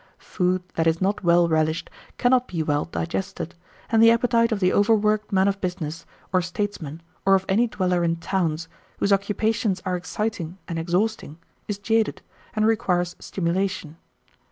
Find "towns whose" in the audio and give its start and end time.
8.15-9.13